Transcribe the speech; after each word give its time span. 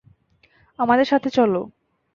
আমাদের 0.79 1.05
সাথে 1.05 1.29
চল। 1.29 1.53